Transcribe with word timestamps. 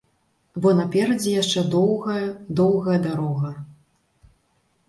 Бо 0.63 0.71
наперадзе 0.79 1.33
яшчэ 1.41 1.59
доўгая, 1.75 2.25
доўгая 2.61 2.99
дарога. 3.07 3.53